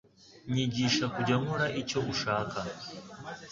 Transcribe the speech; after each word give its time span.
Nyigisha 0.51 1.05
kujya 1.15 1.35
nkora 1.41 1.65
icyo 1.81 1.99
ushaka 2.13 2.59